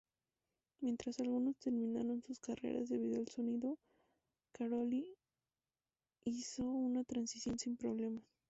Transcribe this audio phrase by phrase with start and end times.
[0.79, 3.77] Mientras algunos terminaron sus carreras debido al sonido,
[4.51, 5.05] Carole
[6.23, 8.23] hizo una transición sin problemas.